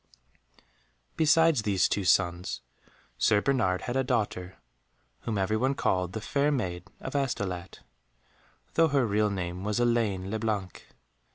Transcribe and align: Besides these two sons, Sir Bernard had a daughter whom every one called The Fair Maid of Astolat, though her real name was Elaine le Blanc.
Besides 1.15 1.61
these 1.61 1.87
two 1.87 2.05
sons, 2.05 2.61
Sir 3.19 3.39
Bernard 3.39 3.81
had 3.81 3.95
a 3.95 4.03
daughter 4.03 4.57
whom 5.19 5.37
every 5.37 5.57
one 5.57 5.75
called 5.75 6.13
The 6.13 6.21
Fair 6.21 6.51
Maid 6.51 6.85
of 6.99 7.13
Astolat, 7.15 7.81
though 8.73 8.87
her 8.87 9.05
real 9.05 9.29
name 9.29 9.63
was 9.63 9.79
Elaine 9.79 10.31
le 10.31 10.39
Blanc. 10.39 10.87